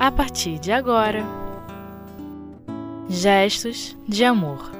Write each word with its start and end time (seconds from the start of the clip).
a 0.00 0.10
partir 0.10 0.58
de 0.58 0.72
agora. 0.72 1.22
Gestos 3.06 3.94
de 4.08 4.24
Amor 4.24 4.70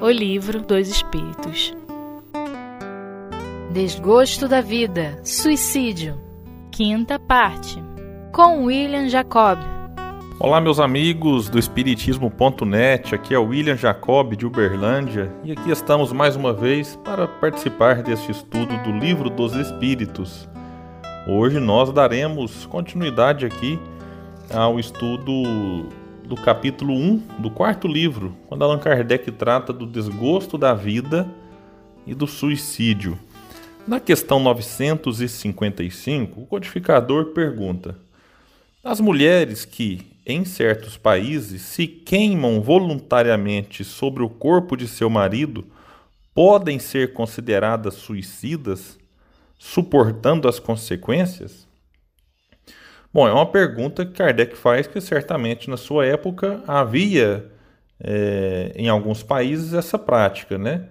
O 0.00 0.08
Livro 0.08 0.62
dos 0.62 0.86
Espíritos 0.86 1.74
Desgosto 3.72 4.46
da 4.46 4.60
Vida 4.60 5.18
Suicídio 5.24 6.20
Quinta 6.70 7.18
parte 7.18 7.82
Com 8.30 8.66
William 8.66 9.08
Jacob 9.08 9.58
Olá, 10.38 10.60
meus 10.60 10.78
amigos 10.78 11.48
do 11.48 11.58
Espiritismo.net. 11.58 13.14
Aqui 13.14 13.34
é 13.34 13.38
o 13.38 13.46
William 13.46 13.76
Jacob 13.76 14.36
de 14.36 14.46
Uberlândia 14.46 15.32
e 15.42 15.50
aqui 15.50 15.70
estamos 15.70 16.12
mais 16.12 16.36
uma 16.36 16.52
vez 16.52 16.96
para 17.04 17.26
participar 17.26 18.02
deste 18.02 18.30
estudo 18.30 18.76
do 18.84 18.92
Livro 18.92 19.28
dos 19.28 19.54
Espíritos. 19.54 20.48
Hoje 21.26 21.58
nós 21.58 21.90
daremos 21.90 22.66
continuidade 22.66 23.46
aqui 23.46 23.80
ao 24.50 24.78
estudo 24.78 25.88
do 26.24 26.36
capítulo 26.36 26.94
1 26.94 27.18
do 27.38 27.50
quarto 27.50 27.88
livro, 27.88 28.36
quando 28.46 28.64
Allan 28.64 28.78
Kardec 28.78 29.30
trata 29.32 29.72
do 29.72 29.86
desgosto 29.86 30.58
da 30.58 30.74
vida 30.74 31.28
e 32.06 32.14
do 32.14 32.26
suicídio. 32.26 33.18
Na 33.86 34.00
questão 34.00 34.40
955, 34.40 36.40
o 36.40 36.46
codificador 36.46 37.26
pergunta: 37.26 37.96
As 38.82 39.00
mulheres 39.00 39.64
que, 39.64 40.00
em 40.26 40.44
certos 40.44 40.96
países, 40.96 41.62
se 41.62 41.86
queimam 41.86 42.60
voluntariamente 42.60 43.84
sobre 43.84 44.22
o 44.22 44.28
corpo 44.28 44.76
de 44.76 44.88
seu 44.88 45.10
marido 45.10 45.64
podem 46.34 46.78
ser 46.78 47.12
consideradas 47.12 47.94
suicidas? 47.94 48.98
suportando 49.64 50.46
as 50.46 50.58
consequências? 50.58 51.63
Bom, 53.14 53.28
é 53.28 53.32
uma 53.32 53.46
pergunta 53.46 54.04
que 54.04 54.10
Kardec 54.10 54.56
faz 54.56 54.88
que 54.88 55.00
certamente 55.00 55.70
na 55.70 55.76
sua 55.76 56.04
época 56.04 56.64
havia 56.66 57.48
é, 58.02 58.72
em 58.74 58.88
alguns 58.88 59.22
países 59.22 59.72
essa 59.72 59.96
prática, 59.96 60.58
né? 60.58 60.88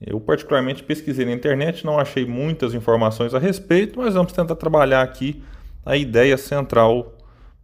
Eu 0.00 0.20
particularmente 0.20 0.84
pesquisei 0.84 1.26
na 1.26 1.32
internet, 1.32 1.84
não 1.84 1.98
achei 1.98 2.24
muitas 2.24 2.74
informações 2.74 3.34
a 3.34 3.40
respeito, 3.40 3.98
mas 3.98 4.14
vamos 4.14 4.32
tentar 4.32 4.54
trabalhar 4.54 5.02
aqui 5.02 5.42
a 5.84 5.96
ideia 5.96 6.38
central 6.38 7.18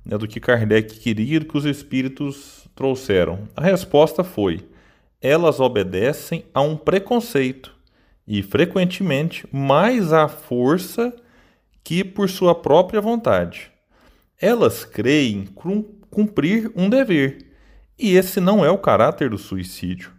né, 0.05 0.19
do 0.19 0.27
que 0.27 0.41
Kardec 0.41 0.99
queria 0.99 1.39
que 1.39 1.57
os 1.57 1.65
espíritos 1.65 2.69
trouxeram. 2.75 3.47
A 3.55 3.63
resposta 3.63 4.25
foi: 4.25 4.67
elas 5.23 5.61
obedecem 5.61 6.45
a 6.53 6.61
um 6.61 6.77
preconceito 6.77 7.73
e 8.27 8.43
frequentemente 8.43 9.47
mais 9.53 10.13
à 10.13 10.27
força 10.27 11.15
que 11.85 12.03
por 12.03 12.29
sua 12.29 12.57
própria 12.57 13.01
vontade. 13.01 13.73
Elas 14.41 14.85
creem 14.85 15.47
cumprir 16.11 16.71
um 16.75 16.89
dever, 16.89 17.47
e 17.99 18.17
esse 18.17 18.41
não 18.41 18.65
é 18.65 18.71
o 18.71 18.79
caráter 18.79 19.31
do 19.31 19.39
suicídio. 19.39 20.13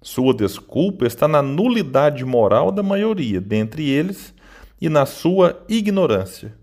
Sua 0.00 0.34
desculpa 0.34 1.06
está 1.06 1.28
na 1.28 1.40
nulidade 1.40 2.24
moral 2.24 2.72
da 2.72 2.82
maioria 2.82 3.40
dentre 3.40 3.88
eles 3.88 4.34
e 4.80 4.88
na 4.88 5.06
sua 5.06 5.64
ignorância. 5.68 6.54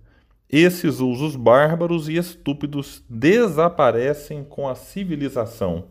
Esses 0.50 1.00
usos 1.00 1.36
bárbaros 1.36 2.10
e 2.10 2.18
estúpidos 2.18 3.02
desaparecem 3.08 4.44
com 4.44 4.68
a 4.68 4.76
civilização. 4.76 5.86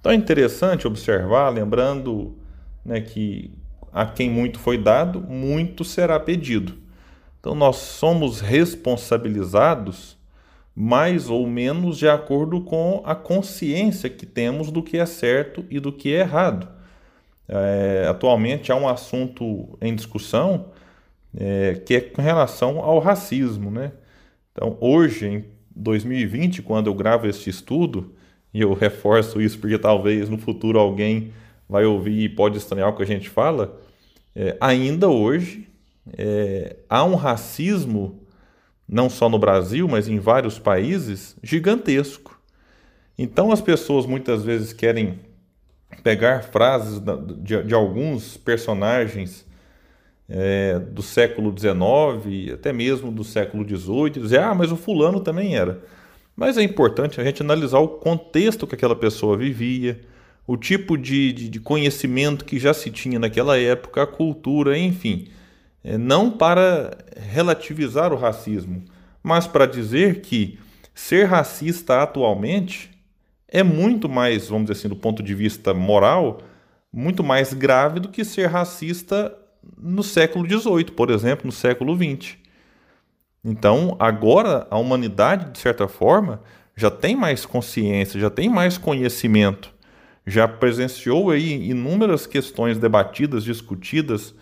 Então 0.00 0.10
é 0.10 0.14
interessante 0.16 0.86
observar, 0.86 1.50
lembrando 1.50 2.36
né, 2.84 3.00
que 3.00 3.52
a 3.92 4.06
quem 4.06 4.30
muito 4.30 4.58
foi 4.58 4.78
dado, 4.78 5.20
muito 5.20 5.84
será 5.84 6.18
pedido. 6.18 6.74
Então 7.40 7.54
nós 7.54 7.76
somos 7.76 8.40
responsabilizados 8.40 10.16
mais 10.74 11.28
ou 11.28 11.46
menos 11.46 11.98
de 11.98 12.08
acordo 12.08 12.60
com 12.60 13.02
a 13.04 13.14
consciência 13.14 14.08
que 14.08 14.24
temos 14.24 14.70
do 14.70 14.82
que 14.82 14.96
é 14.96 15.06
certo 15.06 15.64
e 15.68 15.80
do 15.80 15.92
que 15.92 16.14
é 16.14 16.20
errado. 16.20 16.68
É, 17.48 18.06
atualmente 18.08 18.70
há 18.70 18.76
um 18.76 18.86
assunto 18.86 19.76
em 19.80 19.94
discussão 19.94 20.66
é, 21.36 21.74
que 21.84 21.94
é 21.94 22.00
com 22.00 22.22
relação 22.22 22.78
ao 22.78 22.98
racismo. 22.98 23.70
Né? 23.70 23.92
Então, 24.52 24.76
hoje, 24.80 25.26
em 25.26 25.44
2020, 25.74 26.62
quando 26.62 26.86
eu 26.86 26.94
gravo 26.94 27.26
este 27.26 27.50
estudo, 27.50 28.14
e 28.52 28.60
eu 28.60 28.72
reforço 28.72 29.40
isso 29.40 29.58
porque 29.58 29.78
talvez 29.78 30.28
no 30.28 30.38
futuro 30.38 30.78
alguém 30.78 31.32
vai 31.68 31.84
ouvir 31.84 32.22
e 32.22 32.28
pode 32.28 32.56
estranhar 32.56 32.88
o 32.88 32.96
que 32.96 33.02
a 33.02 33.06
gente 33.06 33.28
fala, 33.28 33.80
é, 34.34 34.56
ainda 34.60 35.08
hoje 35.08 35.68
é, 36.16 36.76
há 36.88 37.04
um 37.04 37.14
racismo, 37.14 38.22
não 38.88 39.10
só 39.10 39.28
no 39.28 39.38
Brasil, 39.38 39.86
mas 39.88 40.08
em 40.08 40.18
vários 40.18 40.58
países, 40.58 41.36
gigantesco. 41.42 42.40
Então 43.18 43.50
as 43.50 43.60
pessoas 43.60 44.06
muitas 44.06 44.44
vezes 44.44 44.72
querem 44.72 45.20
pegar 46.02 46.44
frases 46.44 47.00
de, 47.40 47.62
de 47.64 47.74
alguns 47.74 48.36
personagens 48.36 49.44
é, 50.28 50.78
do 50.78 51.02
século 51.02 51.54
XIX, 51.56 52.52
até 52.52 52.72
mesmo 52.72 53.10
do 53.10 53.24
século 53.24 53.66
XVIII, 53.66 54.06
e 54.06 54.20
dizer, 54.20 54.40
ah, 54.40 54.54
mas 54.54 54.70
o 54.70 54.76
fulano 54.76 55.20
também 55.20 55.56
era. 55.56 55.82
Mas 56.36 56.56
é 56.56 56.62
importante 56.62 57.20
a 57.20 57.24
gente 57.24 57.42
analisar 57.42 57.78
o 57.78 57.88
contexto 57.88 58.66
que 58.66 58.74
aquela 58.74 58.94
pessoa 58.94 59.36
vivia, 59.36 60.00
o 60.46 60.56
tipo 60.56 60.96
de, 60.96 61.32
de, 61.32 61.48
de, 61.48 61.60
conhecimento 61.60 62.44
que 62.44 62.58
já 62.58 62.72
se 62.72 62.90
tinha 62.90 63.18
naquela 63.18 63.58
época, 63.58 64.02
a 64.02 64.06
cultura, 64.06 64.78
enfim. 64.78 65.28
É, 65.82 65.96
não 65.96 66.30
para 66.30 66.96
relativizar 67.16 68.12
o 68.12 68.16
racismo, 68.16 68.84
mas 69.22 69.46
para 69.46 69.66
dizer 69.66 70.20
que 70.20 70.58
ser 70.94 71.24
racista 71.24 72.02
atualmente 72.02 72.90
é 73.46 73.62
muito 73.62 74.08
mais, 74.08 74.48
vamos 74.48 74.68
dizer 74.68 74.78
assim, 74.78 74.88
do 74.88 74.96
ponto 74.96 75.22
de 75.22 75.34
vista 75.34 75.72
moral, 75.72 76.40
muito 76.92 77.22
mais 77.22 77.52
grave 77.54 78.00
do 78.00 78.08
que 78.08 78.24
ser 78.24 78.46
racista 78.46 79.34
no 79.76 80.02
século 80.02 80.44
XVIII, 80.46 80.86
por 80.86 81.10
exemplo, 81.10 81.46
no 81.46 81.52
século 81.52 81.96
XX. 81.96 82.36
Então, 83.44 83.96
agora 83.98 84.66
a 84.70 84.78
humanidade, 84.78 85.52
de 85.52 85.58
certa 85.58 85.86
forma, 85.86 86.42
já 86.76 86.90
tem 86.90 87.16
mais 87.16 87.46
consciência, 87.46 88.20
já 88.20 88.30
tem 88.30 88.48
mais 88.48 88.76
conhecimento 88.76 89.72
já 90.28 90.46
presenciou 90.46 91.30
aí 91.30 91.70
inúmeras 91.70 92.26
questões 92.26 92.78
debatidas, 92.78 93.44
discutidas, 93.44 94.34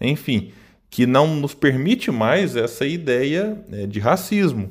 enfim, 0.00 0.52
que 0.94 1.08
não 1.08 1.26
nos 1.34 1.54
permite 1.54 2.12
mais 2.12 2.54
essa 2.54 2.86
ideia 2.86 3.60
né, 3.68 3.84
de 3.84 3.98
racismo. 3.98 4.70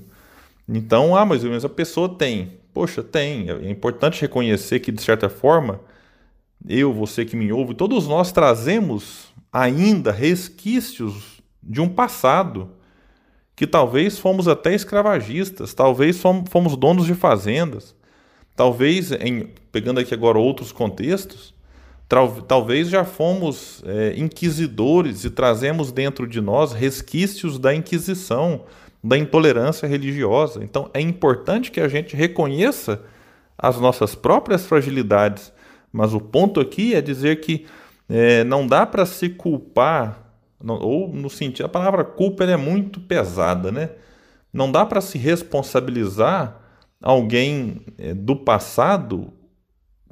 Então, 0.65 1.13
ah, 1.17 1.25
mas, 1.25 1.43
a 1.65 1.67
pessoa 1.67 2.07
tem. 2.07 2.53
Poxa, 2.73 3.03
tem. 3.03 3.49
É 3.49 3.69
importante 3.69 4.21
reconhecer 4.21 4.79
que, 4.79 4.89
de 4.89 5.01
certa 5.01 5.27
forma, 5.27 5.81
eu, 6.65 6.93
você 6.93 7.25
que 7.25 7.35
me 7.35 7.51
ouve, 7.51 7.73
todos 7.73 8.07
nós 8.07 8.31
trazemos 8.31 9.33
ainda 9.51 10.13
resquícios 10.13 11.41
de 11.61 11.81
um 11.81 11.89
passado 11.89 12.71
que 13.53 13.67
talvez 13.67 14.17
fomos 14.17 14.47
até 14.47 14.73
escravagistas, 14.73 15.73
talvez 15.73 16.21
fomos 16.21 16.77
donos 16.77 17.05
de 17.05 17.15
fazendas, 17.15 17.93
Talvez, 18.55 19.11
em, 19.11 19.49
pegando 19.71 19.99
aqui 19.99 20.13
agora 20.13 20.37
outros 20.37 20.71
contextos, 20.71 21.53
talvez 22.47 22.89
já 22.89 23.03
fomos 23.03 23.83
é, 23.85 24.13
inquisidores 24.17 25.23
e 25.23 25.29
trazemos 25.29 25.91
dentro 25.91 26.27
de 26.27 26.39
nós 26.39 26.71
resquícios 26.71 27.57
da 27.57 27.73
Inquisição, 27.73 28.65
da 29.03 29.17
intolerância 29.17 29.87
religiosa. 29.87 30.63
Então 30.63 30.89
é 30.93 31.01
importante 31.01 31.71
que 31.71 31.79
a 31.79 31.87
gente 31.87 32.15
reconheça 32.15 33.01
as 33.57 33.79
nossas 33.79 34.15
próprias 34.15 34.65
fragilidades, 34.65 35.51
mas 35.91 36.13
o 36.13 36.19
ponto 36.19 36.59
aqui 36.59 36.95
é 36.95 37.01
dizer 37.01 37.41
que 37.41 37.65
é, 38.09 38.43
não 38.43 38.67
dá 38.67 38.85
para 38.85 39.05
se 39.05 39.29
culpar, 39.29 40.19
não, 40.61 40.79
ou 40.79 41.07
no 41.07 41.29
sentido, 41.29 41.65
a 41.65 41.69
palavra 41.69 42.03
culpa 42.03 42.43
é 42.43 42.57
muito 42.57 42.99
pesada, 42.99 43.71
né? 43.71 43.89
Não 44.51 44.71
dá 44.71 44.85
para 44.85 45.01
se 45.01 45.17
responsabilizar 45.17 46.59
alguém 47.01 47.81
é, 47.97 48.13
do 48.13 48.35
passado 48.35 49.33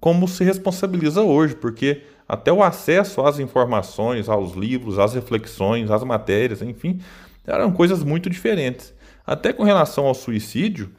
como 0.02 0.28
se 0.28 0.44
responsabiliza 0.44 1.22
hoje, 1.22 1.56
porque 1.56 2.02
até 2.28 2.52
o 2.52 2.64
acesso 2.64 3.22
às 3.22 3.38
informações, 3.40 4.28
aos 4.28 4.54
livros, 4.54 4.98
às 4.98 5.14
reflexões, 5.14 5.92
às 5.92 6.04
matérias, 6.04 6.62
enfim, 6.62 7.00
eram 7.46 7.72
coisas 7.72 8.04
muito 8.04 8.30
diferentes. 8.30 8.94
Até 9.26 9.54
com 9.54 9.64
relação 9.64 10.08
ao 10.08 10.16
suicídio, 10.16 10.90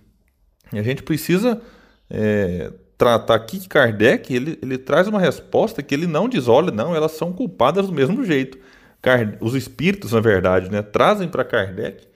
a 0.73 0.83
gente 0.83 1.03
precisa 1.03 1.61
é, 2.09 2.73
tratar 2.97 3.35
aqui 3.35 3.59
que 3.59 3.69
Kardec 3.69 4.33
ele, 4.33 4.57
ele 4.63 4.79
traz 4.79 5.09
uma 5.09 5.19
resposta 5.19 5.83
que 5.83 5.93
ele 5.93 6.07
não 6.07 6.29
diz, 6.29 6.47
olha, 6.47 6.71
não, 6.71 6.95
elas 6.95 7.13
são 7.13 7.33
culpadas 7.33 7.89
do 7.89 7.93
mesmo 7.93 8.25
jeito. 8.25 8.57
Os 9.41 9.57
espíritos, 9.57 10.13
na 10.13 10.21
verdade, 10.21 10.71
né, 10.71 10.81
trazem 10.81 11.29
para 11.29 11.45
Kardec 11.45 12.07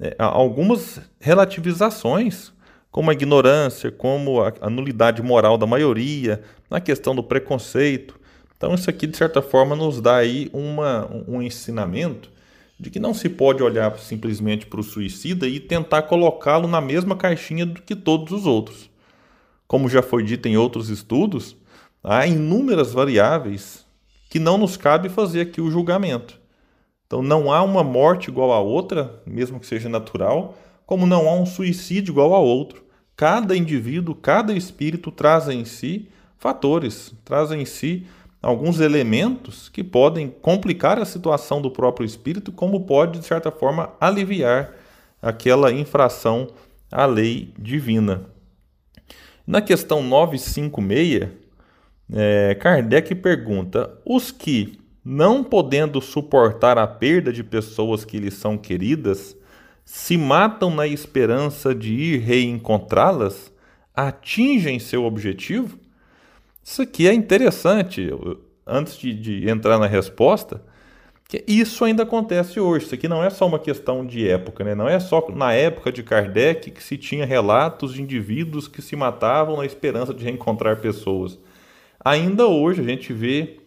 é, 0.00 0.16
algumas 0.18 1.00
relativizações 1.20 2.52
como 2.94 3.10
a 3.10 3.12
ignorância, 3.12 3.90
como 3.90 4.40
a, 4.40 4.70
nulidade 4.70 5.20
moral 5.20 5.58
da 5.58 5.66
maioria, 5.66 6.44
na 6.70 6.80
questão 6.80 7.12
do 7.12 7.24
preconceito. 7.24 8.20
Então 8.56 8.72
isso 8.72 8.88
aqui 8.88 9.04
de 9.08 9.16
certa 9.16 9.42
forma 9.42 9.74
nos 9.74 10.00
dá 10.00 10.18
aí 10.18 10.48
uma, 10.52 11.10
um 11.26 11.42
ensinamento 11.42 12.30
de 12.78 12.90
que 12.90 13.00
não 13.00 13.12
se 13.12 13.28
pode 13.28 13.64
olhar 13.64 13.98
simplesmente 13.98 14.66
para 14.66 14.78
o 14.78 14.84
suicida 14.84 15.48
e 15.48 15.58
tentar 15.58 16.02
colocá-lo 16.02 16.68
na 16.68 16.80
mesma 16.80 17.16
caixinha 17.16 17.66
do 17.66 17.82
que 17.82 17.96
todos 17.96 18.32
os 18.32 18.46
outros. 18.46 18.88
Como 19.66 19.88
já 19.88 20.00
foi 20.00 20.22
dito 20.22 20.46
em 20.46 20.56
outros 20.56 20.88
estudos, 20.88 21.56
há 22.00 22.24
inúmeras 22.28 22.92
variáveis 22.92 23.84
que 24.30 24.38
não 24.38 24.56
nos 24.56 24.76
cabe 24.76 25.08
fazer 25.08 25.40
aqui 25.40 25.60
o 25.60 25.68
julgamento. 25.68 26.40
Então 27.08 27.20
não 27.20 27.52
há 27.52 27.60
uma 27.60 27.82
morte 27.82 28.30
igual 28.30 28.52
a 28.52 28.60
outra, 28.60 29.20
mesmo 29.26 29.58
que 29.58 29.66
seja 29.66 29.88
natural, 29.88 30.56
como 30.86 31.08
não 31.08 31.28
há 31.28 31.34
um 31.34 31.44
suicídio 31.44 32.12
igual 32.12 32.32
a 32.32 32.38
outro. 32.38 32.83
Cada 33.16 33.56
indivíduo, 33.56 34.14
cada 34.14 34.52
espírito 34.52 35.10
traz 35.12 35.48
em 35.48 35.64
si 35.64 36.08
fatores, 36.36 37.14
traz 37.24 37.50
em 37.52 37.64
si 37.64 38.06
alguns 38.42 38.80
elementos 38.80 39.68
que 39.68 39.82
podem 39.82 40.28
complicar 40.28 40.98
a 40.98 41.04
situação 41.04 41.62
do 41.62 41.70
próprio 41.70 42.04
espírito, 42.04 42.52
como 42.52 42.84
pode, 42.84 43.18
de 43.18 43.24
certa 43.24 43.50
forma, 43.50 43.92
aliviar 44.00 44.72
aquela 45.22 45.72
infração 45.72 46.48
à 46.92 47.06
lei 47.06 47.54
divina. 47.58 48.26
Na 49.46 49.62
questão 49.62 50.02
956, 50.02 51.30
é, 52.12 52.54
Kardec 52.56 53.14
pergunta: 53.14 53.98
os 54.04 54.30
que, 54.30 54.78
não 55.04 55.42
podendo 55.42 56.00
suportar 56.00 56.76
a 56.78 56.86
perda 56.86 57.32
de 57.32 57.42
pessoas 57.42 58.04
que 58.04 58.18
lhes 58.18 58.34
são 58.34 58.58
queridas, 58.58 59.36
se 59.84 60.16
matam 60.16 60.74
na 60.74 60.86
esperança 60.86 61.74
de 61.74 61.92
ir 61.92 62.18
reencontrá-las, 62.18 63.52
atingem 63.94 64.78
seu 64.78 65.04
objetivo? 65.04 65.78
Isso 66.62 66.80
aqui 66.80 67.06
é 67.06 67.12
interessante, 67.12 68.08
antes 68.66 68.96
de, 68.96 69.12
de, 69.12 69.48
entrar 69.48 69.78
na 69.78 69.86
resposta, 69.86 70.62
que 71.28 71.44
isso 71.46 71.84
ainda 71.84 72.02
acontece 72.02 72.58
hoje. 72.58 72.86
Isso 72.86 72.94
aqui 72.94 73.06
não 73.06 73.22
é 73.22 73.28
só 73.28 73.46
uma 73.46 73.58
questão 73.58 74.06
de 74.06 74.26
época, 74.26 74.64
né? 74.64 74.74
não 74.74 74.88
é 74.88 74.98
só 74.98 75.26
na 75.30 75.52
época 75.52 75.92
de 75.92 76.02
Kardec 76.02 76.70
que 76.70 76.82
se 76.82 76.96
tinha 76.96 77.26
relatos 77.26 77.92
de 77.92 78.00
indivíduos 78.00 78.66
que 78.66 78.80
se 78.80 78.96
matavam 78.96 79.58
na 79.58 79.66
esperança 79.66 80.14
de 80.14 80.24
reencontrar 80.24 80.80
pessoas. 80.80 81.38
Ainda 82.02 82.46
hoje 82.46 82.80
a 82.80 82.84
gente 82.84 83.12
vê, 83.12 83.60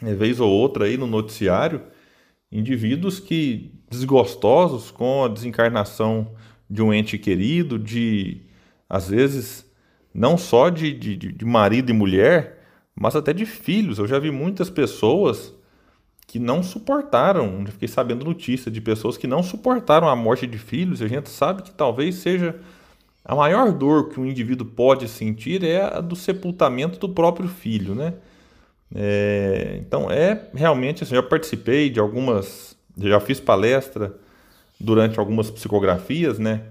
né, 0.00 0.14
vez 0.14 0.40
ou 0.40 0.50
outra 0.50 0.86
aí 0.86 0.96
no 0.96 1.06
noticiário, 1.06 1.82
indivíduos 2.54 3.18
que 3.18 3.72
desgostosos 3.90 4.90
com 4.90 5.24
a 5.24 5.28
desencarnação 5.28 6.30
de 6.70 6.80
um 6.80 6.94
ente 6.94 7.18
querido, 7.18 7.78
de 7.78 8.42
às 8.88 9.08
vezes 9.08 9.70
não 10.14 10.38
só 10.38 10.70
de, 10.70 10.92
de, 10.92 11.16
de 11.16 11.44
marido 11.44 11.90
e 11.90 11.92
mulher, 11.92 12.60
mas 12.94 13.16
até 13.16 13.32
de 13.32 13.44
filhos. 13.44 13.98
Eu 13.98 14.06
já 14.06 14.18
vi 14.20 14.30
muitas 14.30 14.70
pessoas 14.70 15.52
que 16.26 16.38
não 16.38 16.62
suportaram, 16.62 17.66
fiquei 17.66 17.88
sabendo 17.88 18.24
notícia 18.24 18.70
de 18.70 18.80
pessoas 18.80 19.16
que 19.16 19.26
não 19.26 19.42
suportaram 19.42 20.08
a 20.08 20.16
morte 20.16 20.46
de 20.46 20.56
filhos, 20.56 21.00
e 21.00 21.04
a 21.04 21.08
gente 21.08 21.28
sabe 21.28 21.62
que 21.62 21.72
talvez 21.72 22.14
seja 22.16 22.58
a 23.24 23.34
maior 23.34 23.72
dor 23.72 24.10
que 24.10 24.20
um 24.20 24.26
indivíduo 24.26 24.66
pode 24.66 25.08
sentir 25.08 25.64
é 25.64 25.82
a 25.82 26.00
do 26.00 26.14
sepultamento 26.14 26.98
do 26.98 27.08
próprio 27.08 27.48
filho, 27.48 27.94
né? 27.94 28.14
É, 28.94 29.78
então 29.80 30.10
é 30.10 30.40
realmente 30.54 31.02
assim, 31.02 31.16
eu 31.16 31.22
participei 31.22 31.90
de 31.90 31.98
algumas, 31.98 32.76
já 32.96 33.18
fiz 33.18 33.40
palestra 33.40 34.14
durante 34.78 35.18
algumas 35.18 35.50
psicografias, 35.50 36.38
né? 36.38 36.62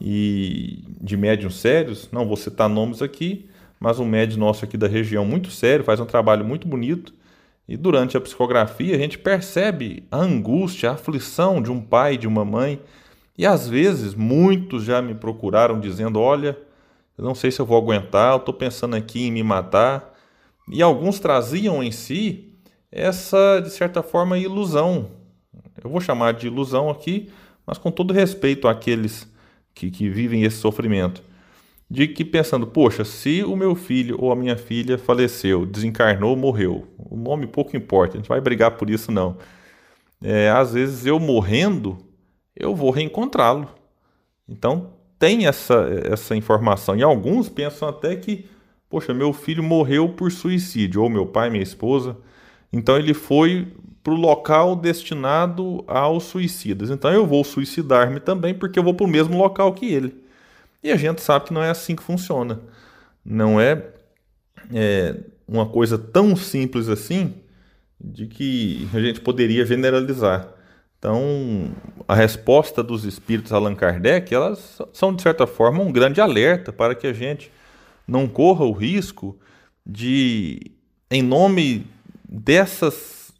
e 0.00 0.84
de 1.00 1.16
médiums 1.16 1.56
sérios, 1.56 2.08
não 2.12 2.26
vou 2.26 2.36
citar 2.36 2.68
nomes 2.68 3.02
aqui, 3.02 3.48
mas 3.80 3.98
um 3.98 4.04
médium 4.04 4.38
nosso 4.38 4.64
aqui 4.64 4.76
da 4.76 4.86
região 4.86 5.24
muito 5.24 5.50
sério, 5.50 5.84
faz 5.84 6.00
um 6.00 6.04
trabalho 6.04 6.44
muito 6.44 6.66
bonito. 6.66 7.12
E 7.68 7.76
durante 7.76 8.16
a 8.16 8.20
psicografia 8.20 8.94
a 8.94 8.98
gente 8.98 9.18
percebe 9.18 10.04
a 10.10 10.18
angústia, 10.18 10.90
a 10.90 10.94
aflição 10.94 11.60
de 11.60 11.70
um 11.70 11.80
pai, 11.80 12.16
de 12.16 12.26
uma 12.26 12.44
mãe. 12.44 12.80
E 13.36 13.44
às 13.44 13.68
vezes 13.68 14.14
muitos 14.14 14.84
já 14.84 15.02
me 15.02 15.14
procuraram 15.14 15.78
dizendo: 15.78 16.18
Olha, 16.18 16.56
eu 17.16 17.24
não 17.24 17.34
sei 17.34 17.50
se 17.50 17.60
eu 17.60 17.66
vou 17.66 17.76
aguentar, 17.76 18.32
eu 18.32 18.38
estou 18.38 18.54
pensando 18.54 18.96
aqui 18.96 19.26
em 19.26 19.30
me 19.30 19.42
matar. 19.42 20.17
E 20.70 20.82
alguns 20.82 21.18
traziam 21.18 21.82
em 21.82 21.90
si 21.90 22.54
essa, 22.90 23.60
de 23.60 23.70
certa 23.70 24.02
forma, 24.02 24.38
ilusão. 24.38 25.10
Eu 25.82 25.90
vou 25.90 26.00
chamar 26.00 26.32
de 26.32 26.46
ilusão 26.46 26.90
aqui, 26.90 27.30
mas 27.66 27.78
com 27.78 27.90
todo 27.90 28.12
respeito 28.12 28.66
àqueles 28.66 29.26
que, 29.74 29.90
que 29.90 30.08
vivem 30.08 30.42
esse 30.44 30.56
sofrimento. 30.56 31.22
De 31.90 32.06
que 32.06 32.24
pensando, 32.24 32.66
poxa, 32.66 33.04
se 33.04 33.42
o 33.42 33.56
meu 33.56 33.74
filho 33.74 34.16
ou 34.20 34.30
a 34.30 34.36
minha 34.36 34.56
filha 34.56 34.98
faleceu, 34.98 35.64
desencarnou, 35.64 36.36
morreu, 36.36 36.86
o 36.98 37.16
nome 37.16 37.46
pouco 37.46 37.76
importa, 37.76 38.14
a 38.14 38.16
gente 38.18 38.28
vai 38.28 38.40
brigar 38.40 38.72
por 38.72 38.90
isso 38.90 39.10
não. 39.10 39.38
É, 40.22 40.50
às 40.50 40.74
vezes 40.74 41.06
eu 41.06 41.18
morrendo, 41.18 41.96
eu 42.54 42.74
vou 42.74 42.90
reencontrá-lo. 42.90 43.68
Então 44.46 44.90
tem 45.18 45.46
essa, 45.46 45.88
essa 46.04 46.36
informação. 46.36 46.96
E 46.96 47.02
alguns 47.02 47.48
pensam 47.48 47.88
até 47.88 48.14
que, 48.16 48.46
poxa, 48.88 49.12
meu 49.12 49.32
filho 49.32 49.62
morreu 49.62 50.08
por 50.08 50.32
suicídio, 50.32 51.02
ou 51.02 51.10
meu 51.10 51.26
pai, 51.26 51.50
minha 51.50 51.62
esposa. 51.62 52.16
Então 52.72 52.96
ele 52.96 53.14
foi 53.14 53.68
para 54.02 54.12
o 54.12 54.16
local 54.16 54.74
destinado 54.74 55.84
aos 55.86 56.24
suicidas. 56.24 56.90
Então 56.90 57.12
eu 57.12 57.26
vou 57.26 57.44
suicidar-me 57.44 58.20
também 58.20 58.54
porque 58.54 58.78
eu 58.78 58.82
vou 58.82 58.94
para 58.94 59.04
o 59.04 59.08
mesmo 59.10 59.36
local 59.36 59.72
que 59.72 59.86
ele. 59.86 60.14
E 60.82 60.90
a 60.90 60.96
gente 60.96 61.20
sabe 61.20 61.46
que 61.46 61.52
não 61.52 61.62
é 61.62 61.70
assim 61.70 61.94
que 61.96 62.02
funciona. 62.02 62.60
Não 63.24 63.60
é, 63.60 63.84
é 64.72 65.16
uma 65.46 65.66
coisa 65.66 65.98
tão 65.98 66.36
simples 66.36 66.88
assim 66.88 67.34
de 68.00 68.26
que 68.26 68.88
a 68.94 69.00
gente 69.00 69.20
poderia 69.20 69.66
generalizar. 69.66 70.48
Então, 70.98 71.70
a 72.06 72.14
resposta 72.14 72.82
dos 72.82 73.04
espíritos 73.04 73.52
Allan 73.52 73.74
Kardec, 73.74 74.34
elas 74.34 74.80
são 74.92 75.14
de 75.14 75.22
certa 75.22 75.46
forma 75.46 75.82
um 75.82 75.92
grande 75.92 76.20
alerta 76.20 76.72
para 76.72 76.94
que 76.94 77.06
a 77.06 77.12
gente 77.12 77.52
não 78.08 78.26
corra 78.26 78.64
o 78.64 78.72
risco 78.72 79.38
de, 79.86 80.72
em 81.10 81.22
nome 81.22 81.86
dessas 82.26 83.32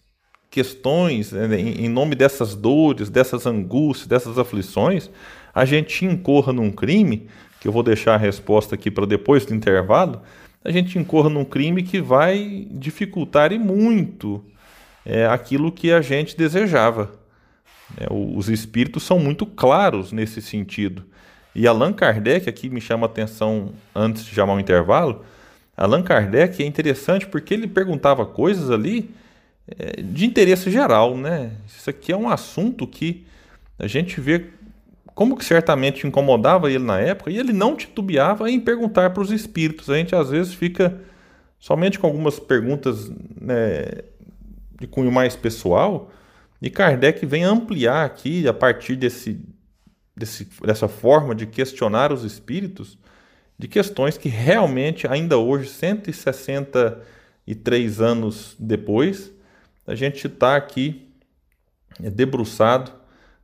questões, 0.50 1.32
né, 1.32 1.58
em 1.58 1.88
nome 1.88 2.14
dessas 2.14 2.54
dores, 2.54 3.08
dessas 3.08 3.46
angústias, 3.46 4.06
dessas 4.06 4.38
aflições, 4.38 5.10
a 5.54 5.64
gente 5.64 6.04
incorra 6.04 6.52
num 6.52 6.70
crime, 6.70 7.28
que 7.60 7.66
eu 7.66 7.72
vou 7.72 7.82
deixar 7.82 8.14
a 8.14 8.18
resposta 8.18 8.74
aqui 8.74 8.90
para 8.90 9.06
depois 9.06 9.44
do 9.46 9.54
intervalo, 9.54 10.22
a 10.64 10.70
gente 10.70 10.98
incorra 10.98 11.30
num 11.30 11.44
crime 11.44 11.82
que 11.82 12.00
vai 12.00 12.66
dificultar 12.70 13.52
e 13.52 13.58
muito 13.58 14.44
é, 15.04 15.26
aquilo 15.26 15.72
que 15.72 15.90
a 15.90 16.00
gente 16.00 16.36
desejava. 16.36 17.12
É, 17.96 18.06
os 18.10 18.48
espíritos 18.48 19.02
são 19.02 19.18
muito 19.18 19.46
claros 19.46 20.12
nesse 20.12 20.42
sentido. 20.42 21.04
E 21.58 21.66
Allan 21.66 21.92
Kardec, 21.92 22.48
aqui 22.48 22.70
me 22.70 22.80
chama 22.80 23.08
a 23.08 23.10
atenção 23.10 23.72
antes 23.92 24.24
de 24.24 24.32
chamar 24.32 24.54
o 24.54 24.60
intervalo, 24.60 25.24
Allan 25.76 26.04
Kardec 26.04 26.62
é 26.62 26.64
interessante 26.64 27.26
porque 27.26 27.52
ele 27.52 27.66
perguntava 27.66 28.24
coisas 28.24 28.70
ali 28.70 29.10
é, 29.66 30.00
de 30.00 30.24
interesse 30.24 30.70
geral, 30.70 31.16
né? 31.16 31.50
Isso 31.66 31.90
aqui 31.90 32.12
é 32.12 32.16
um 32.16 32.28
assunto 32.28 32.86
que 32.86 33.26
a 33.76 33.88
gente 33.88 34.20
vê 34.20 34.50
como 35.16 35.36
que 35.36 35.44
certamente 35.44 36.06
incomodava 36.06 36.70
ele 36.70 36.84
na 36.84 37.00
época 37.00 37.28
e 37.28 37.36
ele 37.36 37.52
não 37.52 37.74
titubeava 37.74 38.48
em 38.48 38.60
perguntar 38.60 39.10
para 39.10 39.24
os 39.24 39.32
espíritos. 39.32 39.90
A 39.90 39.96
gente 39.96 40.14
às 40.14 40.30
vezes 40.30 40.54
fica 40.54 41.00
somente 41.58 41.98
com 41.98 42.06
algumas 42.06 42.38
perguntas 42.38 43.10
né, 43.40 44.02
de 44.80 44.86
cunho 44.86 45.10
mais 45.10 45.34
pessoal 45.34 46.08
e 46.62 46.70
Kardec 46.70 47.26
vem 47.26 47.42
ampliar 47.42 48.04
aqui 48.04 48.46
a 48.46 48.54
partir 48.54 48.94
desse, 48.94 49.40
desse, 50.18 50.46
dessa 50.62 50.88
forma 50.88 51.34
de 51.34 51.46
questionar 51.46 52.12
os 52.12 52.24
espíritos 52.24 52.98
de 53.58 53.66
questões 53.66 54.18
que 54.18 54.28
realmente 54.28 55.06
ainda 55.06 55.38
hoje, 55.38 55.68
163 55.68 58.00
anos 58.00 58.54
depois, 58.58 59.32
a 59.86 59.94
gente 59.94 60.26
está 60.26 60.56
aqui 60.56 61.08
é, 62.02 62.10
debruçado, 62.10 62.92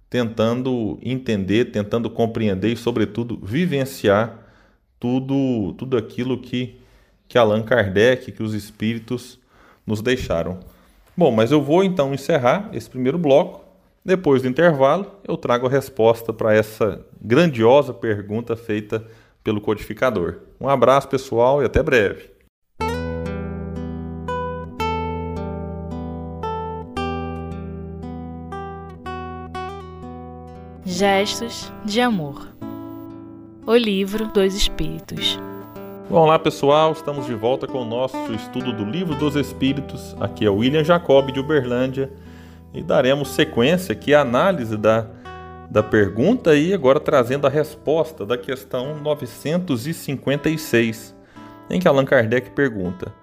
tentando 0.09 0.99
entender, 1.02 1.73
tentando 1.73 2.09
compreender 2.09 2.73
e, 2.73 2.76
sobretudo, 2.76 3.38
vivenciar 3.43 4.38
tudo, 5.00 5.73
tudo 5.73 5.97
aquilo 5.97 6.40
que, 6.40 6.78
que 7.26 7.37
Allan 7.37 7.62
Kardec, 7.62 8.31
que 8.31 8.43
os 8.43 8.54
espíritos 8.54 9.40
nos 9.85 10.00
deixaram. 10.00 10.61
Bom, 11.16 11.33
mas 11.33 11.50
eu 11.50 11.61
vou 11.61 11.83
então 11.83 12.14
encerrar 12.14 12.71
esse 12.73 12.88
primeiro 12.88 13.19
bloco. 13.19 13.63
Depois 14.07 14.43
do 14.43 14.49
intervalo, 14.49 15.07
eu 15.27 15.35
trago 15.35 15.67
a 15.67 15.71
resposta 15.71 16.31
para 16.31 16.53
essa 16.55 17.03
grandiosa 17.19 17.95
pergunta 17.95 18.55
feita 18.55 19.03
pelo 19.43 19.63
codificador. 19.63 20.41
Um 20.61 20.69
abraço, 20.69 21.09
pessoal, 21.09 21.63
e 21.63 21.65
até 21.65 21.83
breve. 21.83 22.29
Gestos 30.85 31.73
de 31.87 32.03
Amor. 32.03 32.47
O 33.67 33.75
livro 33.75 34.29
dos 34.29 34.55
Espíritos. 34.55 35.41
Olá 36.11 36.39
pessoal, 36.39 36.93
estamos 36.93 37.25
de 37.25 37.35
volta 37.35 37.67
com 37.67 37.79
o 37.79 37.87
nosso 37.87 38.31
estudo 38.35 38.71
do 38.71 38.85
Livro 38.85 39.15
dos 39.15 39.35
Espíritos. 39.35 40.15
Aqui 40.21 40.45
é 40.45 40.51
o 40.51 40.57
William 40.57 40.85
Jacob 40.85 41.33
de 41.33 41.41
Uberlândia 41.41 42.13
E 42.75 42.83
daremos 42.83 43.28
sequência 43.28 43.93
aqui 43.93 44.12
à 44.12 44.23
análise 44.23 44.76
da, 44.76 45.07
da 45.71 45.81
pergunta 45.81 46.57
e 46.57 46.75
agora 46.75 46.99
trazendo 46.99 47.47
a 47.47 47.50
resposta 47.50 48.26
da 48.26 48.37
questão 48.37 48.99
956, 48.99 51.14
em 51.71 51.78
que 51.78 51.87
Allan 51.87 52.04
Kardec 52.04 52.50
pergunta: 52.50 53.14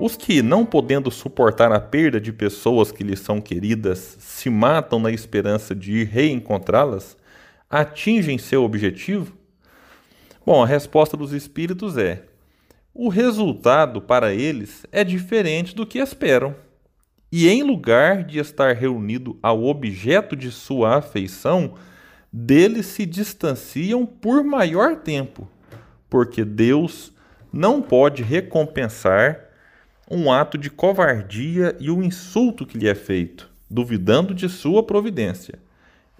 Os 0.00 0.16
que, 0.16 0.40
não 0.40 0.64
podendo 0.64 1.10
suportar 1.10 1.70
a 1.72 1.78
perda 1.78 2.18
de 2.18 2.32
pessoas 2.32 2.90
que 2.90 3.04
lhes 3.04 3.20
são 3.20 3.38
queridas, 3.38 4.16
se 4.18 4.48
matam 4.48 4.98
na 4.98 5.12
esperança 5.12 5.74
de 5.74 6.02
reencontrá-las, 6.04 7.18
atingem 7.68 8.38
seu 8.38 8.64
objetivo? 8.64 9.36
Bom, 10.44 10.62
a 10.62 10.66
resposta 10.66 11.18
dos 11.18 11.34
espíritos 11.34 11.98
é: 11.98 12.22
o 12.94 13.10
resultado 13.10 14.00
para 14.00 14.32
eles 14.32 14.86
é 14.90 15.04
diferente 15.04 15.74
do 15.74 15.86
que 15.86 15.98
esperam. 15.98 16.69
E 17.32 17.48
em 17.48 17.62
lugar 17.62 18.24
de 18.24 18.38
estar 18.40 18.74
reunido 18.74 19.38
ao 19.40 19.64
objeto 19.64 20.34
de 20.34 20.50
sua 20.50 20.96
afeição, 20.96 21.74
deles 22.32 22.86
se 22.86 23.06
distanciam 23.06 24.04
por 24.04 24.42
maior 24.42 24.96
tempo, 24.96 25.48
porque 26.08 26.44
Deus 26.44 27.12
não 27.52 27.80
pode 27.80 28.22
recompensar 28.22 29.48
um 30.10 30.32
ato 30.32 30.58
de 30.58 30.68
covardia 30.68 31.76
e 31.78 31.88
o 31.88 32.02
insulto 32.02 32.66
que 32.66 32.76
lhe 32.76 32.88
é 32.88 32.96
feito, 32.96 33.48
duvidando 33.70 34.34
de 34.34 34.48
sua 34.48 34.82
providência. 34.82 35.58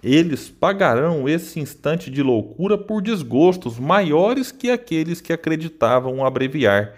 Eles 0.01 0.49
pagarão 0.49 1.27
esse 1.27 1.59
instante 1.59 2.09
de 2.09 2.23
loucura 2.23 2.77
por 2.77 3.01
desgostos 3.01 3.77
maiores 3.77 4.49
que 4.49 4.71
aqueles 4.71 5.19
que 5.19 5.33
acreditavam 5.33 6.25
abreviar, 6.25 6.95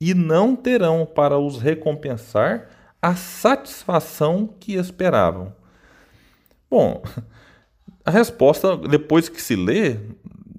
e 0.00 0.12
não 0.12 0.56
terão 0.56 1.06
para 1.06 1.38
os 1.38 1.60
recompensar 1.60 2.68
a 3.04 3.14
satisfação 3.14 4.48
que 4.58 4.76
esperavam. 4.76 5.54
Bom, 6.70 7.02
a 8.02 8.10
resposta, 8.10 8.78
depois 8.78 9.28
que 9.28 9.42
se 9.42 9.54
lê, 9.54 9.98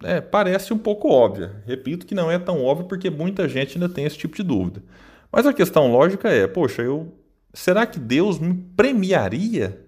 é, 0.04 0.22
parece 0.22 0.72
um 0.72 0.78
pouco 0.78 1.10
óbvia. 1.10 1.64
Repito 1.66 2.06
que 2.06 2.14
não 2.14 2.30
é 2.30 2.38
tão 2.38 2.64
óbvio 2.64 2.88
porque 2.88 3.10
muita 3.10 3.50
gente 3.50 3.74
ainda 3.74 3.90
tem 3.90 4.06
esse 4.06 4.20
tipo 4.20 4.36
de 4.36 4.44
dúvida. 4.44 4.84
Mas 5.32 5.48
a 5.48 5.54
questão 5.54 5.92
lógica 5.92 6.30
é: 6.30 6.46
poxa, 6.46 6.84
eu, 6.84 7.18
será 7.52 7.84
que 7.88 7.98
Deus 7.98 8.38
me 8.38 8.54
premiaria 8.54 9.84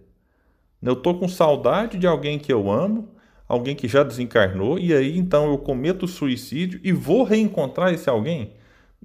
eu 0.81 0.93
estou 0.93 1.19
com 1.19 1.27
saudade 1.27 1.97
de 1.97 2.07
alguém 2.07 2.39
que 2.39 2.51
eu 2.51 2.71
amo, 2.71 3.09
alguém 3.47 3.75
que 3.75 3.87
já 3.87 4.01
desencarnou, 4.01 4.79
e 4.79 4.93
aí 4.93 5.15
então 5.17 5.51
eu 5.51 5.57
cometo 5.59 6.07
suicídio 6.07 6.79
e 6.83 6.91
vou 6.91 7.23
reencontrar 7.23 7.93
esse 7.93 8.09
alguém? 8.09 8.53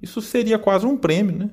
Isso 0.01 0.21
seria 0.21 0.57
quase 0.57 0.87
um 0.87 0.97
prêmio, 0.97 1.35
né? 1.37 1.49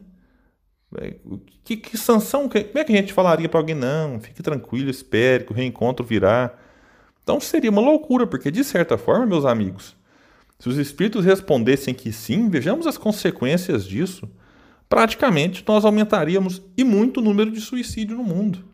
É, 0.98 1.14
que, 1.62 1.76
que 1.76 1.96
sanção, 1.96 2.48
como 2.48 2.64
é 2.74 2.84
que 2.84 2.92
a 2.92 2.96
gente 2.96 3.12
falaria 3.12 3.48
para 3.48 3.60
alguém? 3.60 3.76
Não, 3.76 4.18
fique 4.20 4.42
tranquilo, 4.42 4.90
espere 4.90 5.44
que 5.44 5.52
o 5.52 5.54
reencontro 5.54 6.04
virá. 6.04 6.52
Então 7.22 7.40
seria 7.40 7.70
uma 7.70 7.80
loucura, 7.80 8.26
porque 8.26 8.50
de 8.50 8.64
certa 8.64 8.98
forma, 8.98 9.26
meus 9.26 9.44
amigos, 9.44 9.94
se 10.58 10.68
os 10.68 10.76
espíritos 10.76 11.24
respondessem 11.24 11.94
que 11.94 12.12
sim, 12.12 12.48
vejamos 12.48 12.86
as 12.86 12.98
consequências 12.98 13.86
disso. 13.86 14.28
Praticamente 14.88 15.64
nós 15.66 15.84
aumentaríamos 15.84 16.60
e 16.76 16.82
muito 16.82 17.18
o 17.20 17.22
número 17.22 17.50
de 17.50 17.60
suicídio 17.60 18.16
no 18.16 18.24
mundo. 18.24 18.64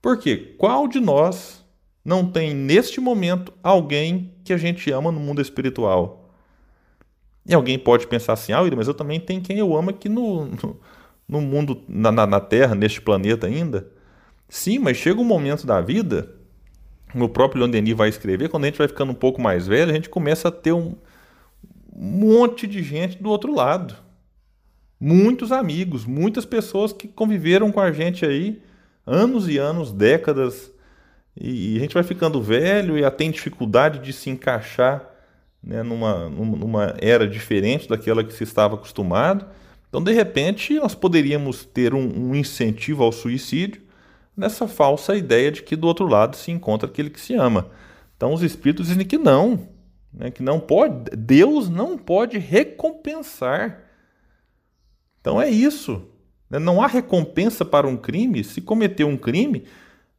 Porque 0.00 0.36
qual 0.58 0.88
de 0.88 0.98
nós 0.98 1.64
não 2.04 2.26
tem 2.26 2.54
neste 2.54 3.00
momento 3.00 3.52
alguém 3.62 4.32
que 4.42 4.52
a 4.52 4.56
gente 4.56 4.90
ama 4.90 5.12
no 5.12 5.20
mundo 5.20 5.40
espiritual? 5.40 6.30
E 7.46 7.54
alguém 7.54 7.78
pode 7.78 8.06
pensar 8.06 8.32
assim, 8.32 8.52
ah, 8.52 8.62
mas 8.76 8.88
eu 8.88 8.94
também 8.94 9.20
tenho 9.20 9.42
quem 9.42 9.58
eu 9.58 9.76
amo 9.76 9.90
aqui 9.90 10.08
no, 10.08 10.46
no, 10.46 10.80
no 11.28 11.40
mundo, 11.40 11.82
na, 11.88 12.12
na, 12.12 12.26
na, 12.26 12.40
Terra, 12.40 12.74
neste 12.74 13.00
planeta 13.00 13.46
ainda. 13.46 13.86
Sim, 14.48 14.78
mas 14.78 14.96
chega 14.96 15.20
um 15.20 15.24
momento 15.24 15.66
da 15.66 15.80
vida, 15.80 16.34
o 17.14 17.28
próprio 17.28 17.60
Leon 17.60 17.70
Denis 17.70 17.96
vai 17.96 18.08
escrever, 18.08 18.48
quando 18.48 18.64
a 18.64 18.66
gente 18.66 18.78
vai 18.78 18.88
ficando 18.88 19.12
um 19.12 19.14
pouco 19.14 19.40
mais 19.40 19.66
velho, 19.66 19.90
a 19.90 19.94
gente 19.94 20.08
começa 20.08 20.48
a 20.48 20.52
ter 20.52 20.72
um 20.72 20.94
monte 21.94 22.66
de 22.66 22.82
gente 22.82 23.22
do 23.22 23.30
outro 23.30 23.54
lado. 23.54 23.94
Muitos 25.00 25.50
amigos, 25.52 26.04
muitas 26.04 26.44
pessoas 26.44 26.92
que 26.92 27.08
conviveram 27.08 27.72
com 27.72 27.80
a 27.80 27.90
gente 27.90 28.24
aí 28.24 28.62
anos 29.06 29.48
e 29.48 29.58
anos, 29.58 29.92
décadas, 29.92 30.72
e, 31.36 31.76
a 31.76 31.80
gente 31.80 31.94
vai 31.94 32.02
ficando 32.02 32.42
velho 32.42 32.98
e 32.98 33.10
tem 33.10 33.30
dificuldade 33.30 33.98
de 34.00 34.12
se 34.12 34.30
encaixar 34.30 35.08
né, 35.62 35.82
numa, 35.82 36.28
numa 36.28 36.94
era 37.00 37.26
diferente 37.26 37.88
daquela 37.88 38.22
que 38.22 38.32
se 38.32 38.44
estava 38.44 38.74
acostumado. 38.74 39.46
Então, 39.92 40.02
de 40.02 40.10
repente, 40.10 40.72
nós 40.76 40.94
poderíamos 40.94 41.66
ter 41.66 41.92
um, 41.92 42.30
um 42.30 42.34
incentivo 42.34 43.04
ao 43.04 43.12
suicídio 43.12 43.82
nessa 44.34 44.66
falsa 44.66 45.14
ideia 45.14 45.52
de 45.52 45.62
que 45.62 45.76
do 45.76 45.86
outro 45.86 46.06
lado 46.06 46.34
se 46.34 46.50
encontra 46.50 46.88
aquele 46.88 47.10
que 47.10 47.20
se 47.20 47.34
ama. 47.34 47.68
Então, 48.16 48.32
os 48.32 48.42
espíritos 48.42 48.86
dizem 48.86 49.04
que 49.04 49.18
não, 49.18 49.68
né, 50.10 50.30
que 50.30 50.42
não 50.42 50.58
pode, 50.58 51.14
Deus 51.14 51.68
não 51.68 51.98
pode 51.98 52.38
recompensar. 52.38 53.82
Então 55.20 55.38
é 55.38 55.50
isso. 55.50 56.08
Né? 56.48 56.58
Não 56.58 56.80
há 56.80 56.86
recompensa 56.86 57.62
para 57.62 57.86
um 57.86 57.98
crime. 57.98 58.42
Se 58.42 58.62
cometer 58.62 59.04
um 59.04 59.18
crime, 59.18 59.66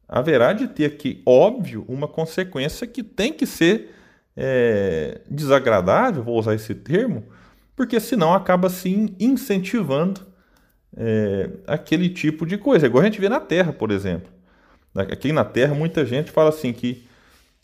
haverá 0.06 0.52
de 0.52 0.68
ter 0.68 0.84
aqui, 0.84 1.20
óbvio, 1.26 1.84
uma 1.88 2.06
consequência 2.06 2.86
que 2.86 3.02
tem 3.02 3.32
que 3.32 3.44
ser 3.44 3.92
é, 4.36 5.20
desagradável, 5.28 6.22
vou 6.22 6.38
usar 6.38 6.54
esse 6.54 6.76
termo, 6.76 7.24
porque 7.76 7.98
senão 8.00 8.34
acaba 8.34 8.68
sim 8.68 9.14
incentivando 9.18 10.20
é, 10.96 11.50
aquele 11.66 12.08
tipo 12.08 12.46
de 12.46 12.56
coisa. 12.56 12.86
Igual 12.86 13.02
a 13.02 13.06
gente 13.06 13.20
vê 13.20 13.28
na 13.28 13.40
Terra, 13.40 13.72
por 13.72 13.90
exemplo. 13.90 14.32
Aqui 14.94 15.32
na 15.32 15.44
Terra, 15.44 15.74
muita 15.74 16.06
gente 16.06 16.30
fala 16.30 16.50
assim 16.50 16.72
que, 16.72 17.04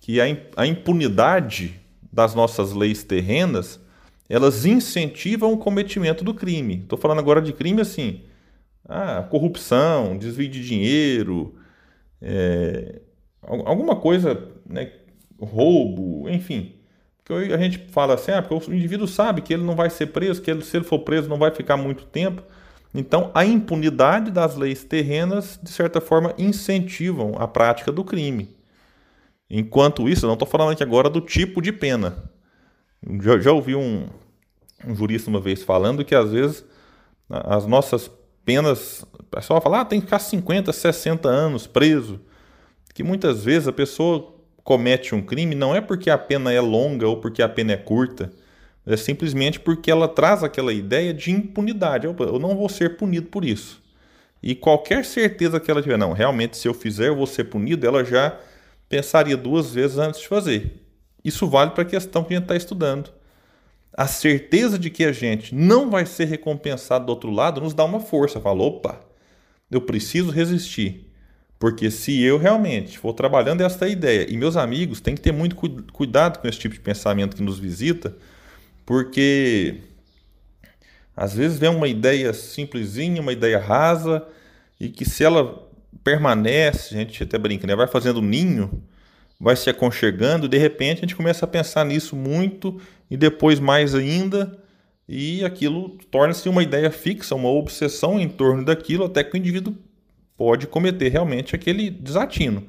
que 0.01 0.21
a 0.21 0.67
impunidade 0.67 1.81
das 2.13 2.35
nossas 2.35 2.73
leis 2.73 3.05
terrenas 3.05 3.81
elas 4.29 4.65
incentivam 4.65 5.53
o 5.53 5.59
cometimento 5.59 6.23
do 6.23 6.33
crime. 6.33 6.79
Estou 6.83 6.97
falando 6.99 7.19
agora 7.19 7.43
de 7.43 7.53
crime 7.53 7.81
assim, 7.81 8.23
ah, 8.89 9.27
corrupção, 9.29 10.17
desvio 10.17 10.49
de 10.49 10.65
dinheiro, 10.65 11.57
é, 12.23 13.01
alguma 13.43 13.97
coisa, 13.97 14.49
né, 14.65 14.93
roubo, 15.41 16.29
enfim. 16.29 16.80
Porque 17.31 17.53
a 17.53 17.59
gente 17.59 17.79
fala 17.91 18.15
assim, 18.15 18.33
ah, 18.33 18.43
porque 18.43 18.71
o 18.71 18.75
indivíduo 18.75 19.07
sabe 19.07 19.41
que 19.41 19.55
ele 19.55 19.63
não 19.63 19.77
vai 19.77 19.89
ser 19.89 20.07
preso, 20.07 20.43
que 20.43 20.51
ele, 20.51 20.65
se 20.65 20.77
ele 20.77 20.85
for 20.85 21.01
preso 21.01 21.29
não 21.29 21.39
vai 21.39 21.51
ficar 21.51 21.77
muito 21.77 22.05
tempo. 22.05 22.43
Então, 22.93 23.31
a 23.35 23.45
impunidade 23.45 24.31
das 24.31 24.57
leis 24.57 24.83
terrenas, 24.83 25.59
de 25.63 25.71
certa 25.71 26.01
forma, 26.01 26.35
incentivam 26.37 27.35
a 27.39 27.47
prática 27.47 27.93
do 27.93 28.05
crime. 28.05 28.49
Enquanto 29.49 30.09
isso, 30.09 30.25
eu 30.25 30.29
não 30.29 30.35
estou 30.35 30.49
falando 30.49 30.73
aqui 30.73 30.83
agora 30.83 31.09
do 31.09 31.21
tipo 31.21 31.63
de 31.63 31.73
pena. 31.73 32.17
Já, 33.21 33.39
já 33.39 33.53
ouvi 33.53 33.77
um, 33.77 34.09
um 34.85 34.95
jurista 34.95 35.31
uma 35.31 35.41
vez 35.41 35.63
falando 35.63 36.05
que, 36.05 36.15
às 36.15 36.33
vezes, 36.33 36.65
as 37.29 37.67
nossas 37.67 38.11
penas. 38.45 39.05
O 39.19 39.25
pessoal 39.25 39.61
fala, 39.61 39.83
ah, 39.83 39.85
tem 39.85 40.01
que 40.01 40.07
ficar 40.07 40.19
50, 40.19 40.73
60 40.73 41.29
anos 41.29 41.67
preso. 41.69 42.21
Que 42.93 43.05
muitas 43.05 43.45
vezes 43.45 43.69
a 43.69 43.73
pessoa 43.73 44.40
comete 44.65 45.15
um 45.15 45.23
crime 45.23 45.55
não 45.55 45.75
é 45.75 45.81
porque 45.81 46.11
a 46.11 46.19
pena 46.19 46.53
é 46.53 46.61
longa 46.61 47.07
ou 47.07 47.17
porque 47.19 47.43
a 47.43 47.49
pena 47.49 47.73
é 47.73 47.77
curta. 47.77 48.33
É 48.87 48.97
simplesmente 48.97 49.61
porque 49.61 49.91
ela 49.91 50.09
traz 50.09 50.43
aquela 50.43 50.73
ideia 50.73 51.13
de 51.13 51.31
impunidade. 51.31 52.07
Eu 52.07 52.39
não 52.39 52.57
vou 52.57 52.69
ser 52.69 52.97
punido 52.97 53.29
por 53.29 53.45
isso. 53.45 53.83
E 54.43 54.55
qualquer 54.55 55.05
certeza 55.05 55.61
que 55.61 55.71
ela 55.71 55.83
tiver, 55.83 55.99
não, 55.99 56.13
realmente 56.13 56.57
se 56.57 56.67
eu 56.67 56.73
fizer 56.73 57.09
eu 57.09 57.17
vou 57.17 57.27
ser 57.27 57.45
punido, 57.45 57.87
ela 57.87 58.05
já 58.05 58.39
pensaria 58.89 59.37
duas 59.37 59.73
vezes 59.73 59.99
antes 59.99 60.21
de 60.21 60.29
fazer. 60.29 60.83
Isso 61.25 61.47
vale 61.47 61.73
para 61.73 61.83
a 61.83 61.87
questão 61.87 62.25
que 62.25 62.33
a 62.33 62.37
gente 62.37 62.45
está 62.45 62.57
estudando 62.57 63.11
a 63.97 64.07
certeza 64.07 64.79
de 64.79 64.89
que 64.89 65.05
a 65.05 65.13
gente 65.13 65.55
não 65.55 65.91
vai 65.91 66.07
ser 66.07 66.25
recompensado 66.27 67.07
do 67.07 67.11
outro 67.11 67.31
lado 67.31 67.61
nos 67.61 67.75
dá 67.75 67.85
uma 67.85 68.01
força. 68.01 68.41
Fala, 68.41 68.63
opa, 68.63 69.01
eu 69.71 69.81
preciso 69.81 70.31
resistir. 70.31 71.10
Porque 71.61 71.91
se 71.91 72.23
eu 72.23 72.39
realmente 72.39 72.99
for 72.99 73.13
trabalhando 73.13 73.61
essa 73.61 73.87
ideia, 73.87 74.27
e 74.31 74.35
meus 74.35 74.57
amigos 74.57 74.99
têm 74.99 75.15
que 75.15 75.21
ter 75.21 75.31
muito 75.31 75.55
cuidado 75.93 76.39
com 76.39 76.49
esse 76.49 76.59
tipo 76.59 76.75
de 76.75 76.81
pensamento 76.81 77.37
que 77.37 77.43
nos 77.43 77.59
visita, 77.59 78.17
porque 78.87 79.77
às 81.15 81.35
vezes 81.35 81.59
vem 81.59 81.69
uma 81.69 81.87
ideia 81.87 82.33
simplesinha, 82.33 83.21
uma 83.21 83.35
ideia 83.35 83.59
rasa, 83.59 84.27
e 84.81 84.89
que 84.89 85.05
se 85.05 85.23
ela 85.23 85.69
permanece, 86.03 86.95
a 86.95 86.99
gente 86.99 87.23
até 87.23 87.37
brinca, 87.37 87.67
né? 87.67 87.77
vai 87.77 87.87
fazendo 87.87 88.23
ninho, 88.23 88.83
vai 89.39 89.55
se 89.55 89.69
aconchegando, 89.69 90.49
de 90.49 90.57
repente 90.57 90.99
a 90.99 91.01
gente 91.03 91.15
começa 91.15 91.45
a 91.45 91.49
pensar 91.49 91.85
nisso 91.85 92.17
muito 92.17 92.81
e 93.11 93.19
depois 93.19 93.61
mais 93.61 93.95
ainda, 93.95 94.59
e 95.07 95.45
aquilo 95.45 95.99
torna-se 96.11 96.49
uma 96.49 96.63
ideia 96.63 96.91
fixa, 96.91 97.35
uma 97.35 97.51
obsessão 97.51 98.19
em 98.19 98.31
torno 98.31 98.65
daquilo, 98.65 99.05
até 99.05 99.23
que 99.23 99.35
o 99.35 99.37
indivíduo 99.37 99.77
pode 100.41 100.67
cometer 100.67 101.11
realmente 101.11 101.55
aquele 101.55 101.91
desatino. 101.91 102.67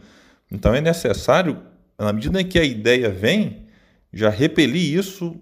Então 0.51 0.75
é 0.75 0.81
necessário, 0.81 1.57
na 1.97 2.11
medida 2.11 2.41
em 2.41 2.45
que 2.45 2.59
a 2.59 2.65
ideia 2.65 3.09
vem, 3.09 3.65
já 4.11 4.29
repelir 4.29 4.99
isso, 4.99 5.37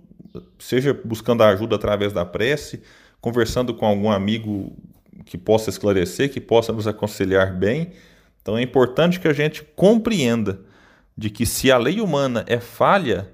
seja 0.60 0.94
buscando 1.04 1.42
ajuda 1.42 1.76
através 1.76 2.14
da 2.14 2.24
prece, 2.24 2.84
conversando 3.20 3.74
com 3.74 3.84
algum 3.84 4.12
amigo 4.12 4.78
que 5.26 5.40
possa 5.40 5.72
esclarecer, 5.72 6.32
que 6.32 6.40
possa 6.40 6.72
nos 6.72 6.86
aconselhar 6.86 7.52
bem, 7.52 7.94
Então 8.44 8.56
é 8.56 8.62
importante 8.62 9.20
que 9.20 9.28
a 9.28 9.34
gente 9.34 9.64
compreenda 9.76 10.62
de 11.18 11.32
que 11.32 11.48
se 11.48 11.72
a 11.72 11.80
lei 11.80 12.00
humana 12.00 12.46
é 12.48 12.60
falha 12.60 13.28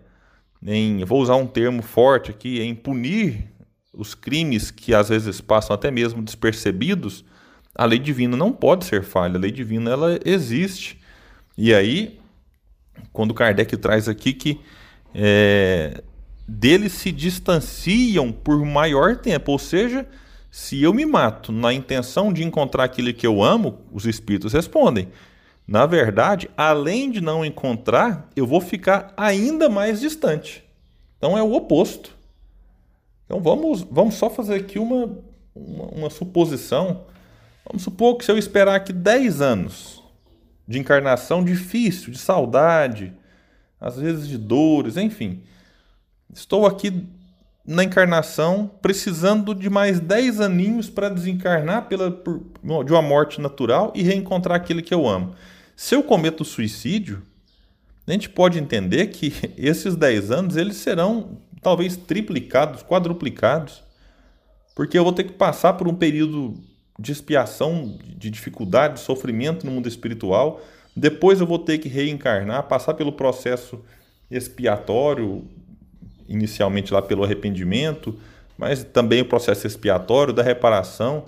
em, 0.66 1.04
vou 1.04 1.22
usar 1.22 1.36
um 1.36 1.46
termo 1.46 1.82
forte 1.82 2.32
aqui, 2.32 2.62
em 2.62 2.74
punir 2.74 3.52
os 3.92 4.16
crimes 4.16 4.72
que 4.72 4.96
às 4.96 5.10
vezes 5.10 5.42
passam 5.42 5.74
até 5.74 5.92
mesmo 5.92 6.24
despercebidos, 6.24 7.25
a 7.75 7.86
lei 7.86 8.00
divina 8.00 8.38
não 8.38 8.51
pode 8.51 8.86
ser 8.86 9.03
falha, 9.03 9.38
a 9.38 9.39
lei 9.39 9.51
divina 9.51 9.91
ela 9.91 10.20
existe. 10.24 11.00
E 11.58 11.74
aí, 11.74 12.20
quando 13.12 13.34
Kardec 13.34 13.75
traz 13.77 14.08
aqui 14.08 14.34
que 14.34 14.60
é, 15.13 16.01
deles 16.48 16.94
se 16.94 17.12
distanciam 17.12 18.32
por 18.32 18.63
maior 18.65 19.17
tempo, 19.17 19.51
ou 19.51 19.60
seja, 19.60 20.08
se 20.50 20.82
eu 20.82 20.94
me 20.94 21.05
mato 21.05 21.51
na 21.51 21.74
intenção 21.74 22.32
de 22.32 22.44
encontrar 22.44 22.86
aquilo 22.86 23.13
que 23.13 23.27
eu 23.27 23.44
amo, 23.44 23.79
os 23.91 24.05
espíritos 24.05 24.53
respondem. 24.53 25.10
Na 25.67 25.86
verdade, 25.86 26.50
além 26.55 27.10
de 27.10 27.20
não 27.20 27.44
encontrar, 27.44 28.29
eu 28.36 28.46
vou 28.46 28.62
ficar 28.62 29.13
ainda 29.17 29.67
mais 29.67 30.00
distante. 30.00 30.63
Então 31.17 31.38
é 31.38 31.44
o 31.44 31.53
oposto. 31.53 32.15
Então 33.25 33.41
vamos, 33.41 33.82
vamos 33.82 34.15
só 34.15 34.29
fazer 34.29 34.55
aqui 34.55 34.77
uma, 34.77 35.17
uma, 35.55 35.86
uma 35.86 36.10
suposição. 36.10 37.01
Vamos 37.68 37.84
supor 37.84 38.18
que 38.18 38.26
se 38.26 38.32
eu 38.32 38.38
esperar 38.38 38.76
aqui 38.76 38.94
10 38.94 39.42
anos 39.42 40.04
de 40.68 40.80
encarnação 40.80 41.44
difícil, 41.44 42.12
de 42.12 42.18
saudade, 42.18 43.14
às 43.80 43.98
vezes 43.98 44.28
de 44.28 44.38
dores, 44.38 44.98
enfim. 44.98 45.44
Estou 46.34 46.66
aqui 46.66 47.08
na 47.66 47.84
encarnação, 47.84 48.70
precisando 48.82 49.56
de 49.56 49.70
mais 49.70 50.00
10 50.00 50.40
aninhos 50.40 50.90
para 50.90 51.10
desencarnar 51.10 51.88
pela, 51.88 52.12
por, 52.12 52.44
de 52.84 52.92
uma 52.94 53.02
morte 53.02 53.42
natural 53.42 53.92
e 53.96 54.04
reencontrar 54.04 54.58
aquele 54.58 54.82
que 54.82 54.94
eu 54.94 55.08
amo. 55.08 55.34
Se 55.76 55.96
eu 55.96 56.04
cometo 56.04 56.46
suicídio, 56.46 57.24
a 58.08 58.12
gente 58.12 58.30
pode 58.30 58.60
entender 58.60 59.08
que 59.08 59.34
esses 59.58 59.96
10 59.96 60.32
anos 60.32 60.58
eles 60.58 60.78
serão 60.78 61.40
talvez 61.62 61.98
triplicados, 61.98 62.84
quadruplicados, 62.84 63.84
porque 64.76 64.98
eu 64.98 65.04
vou 65.04 65.14
ter 65.14 65.24
que 65.24 65.34
passar 65.34 65.74
por 65.74 65.88
um 65.88 65.96
período 65.96 66.54
de 66.98 67.12
expiação, 67.12 67.98
de 68.18 68.30
dificuldade, 68.30 68.96
de 68.96 69.00
sofrimento 69.02 69.66
no 69.66 69.72
mundo 69.72 69.88
espiritual. 69.88 70.62
Depois 70.96 71.40
eu 71.40 71.48
vou 71.48 71.60
ter 71.60 71.78
que 71.78 71.90
reencarnar, 71.90 72.64
passar 72.64 72.94
pelo 72.94 73.12
processo 73.12 73.84
expiatório, 74.32 75.46
inicialmente 76.28 76.94
lá 76.94 77.02
pelo 77.02 77.24
arrependimento, 77.24 78.18
mas 78.58 78.84
também 78.84 79.22
o 79.22 79.25
processo 79.25 79.68
expiatório 79.68 80.34
da 80.34 80.42
reparação. 80.42 81.25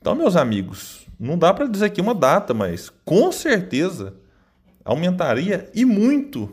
Então, 0.00 0.14
meus 0.14 0.36
amigos, 0.36 1.06
não 1.18 1.36
dá 1.36 1.52
para 1.52 1.66
dizer 1.66 1.86
aqui 1.86 2.00
uma 2.00 2.14
data, 2.14 2.54
mas 2.54 2.90
com 3.04 3.32
certeza 3.32 4.14
aumentaria 4.84 5.68
e 5.74 5.84
muito 5.84 6.50